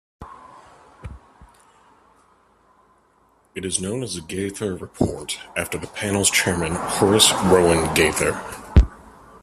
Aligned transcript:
It 3.53 3.63
is 3.65 3.79
known 3.79 4.01
as 4.01 4.15
the 4.15 4.21
Gaither 4.21 4.75
Report 4.75 5.37
after 5.55 5.77
the 5.77 5.85
panel's 5.85 6.31
chairman 6.31 6.73
Horace 6.73 7.31
Rowan 7.31 7.93
Gaither. 7.93 8.33